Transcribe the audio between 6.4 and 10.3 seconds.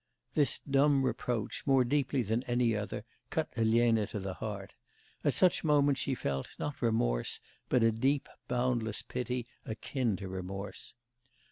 not remorse, but a deep, boundless pity akin to